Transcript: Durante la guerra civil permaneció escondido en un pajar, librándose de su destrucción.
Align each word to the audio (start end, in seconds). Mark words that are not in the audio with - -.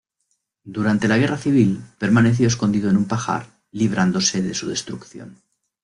Durante 0.77 1.07
la 1.07 1.19
guerra 1.19 1.37
civil 1.37 1.79
permaneció 1.99 2.47
escondido 2.47 2.89
en 2.89 2.97
un 2.97 3.05
pajar, 3.05 3.61
librándose 3.69 4.41
de 4.41 4.55
su 4.55 4.67
destrucción. 4.67 5.37